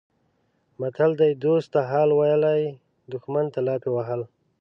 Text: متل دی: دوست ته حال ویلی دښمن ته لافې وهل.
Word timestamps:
متل 0.79 1.11
دی: 1.19 1.31
دوست 1.43 1.67
ته 1.73 1.79
حال 1.91 2.09
ویلی 2.19 2.61
دښمن 3.11 3.45
ته 3.53 3.59
لافې 3.67 3.89
وهل. 3.93 4.21